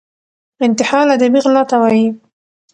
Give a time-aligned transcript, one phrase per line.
[0.67, 2.05] انتحال ادبي غلا ته وايي.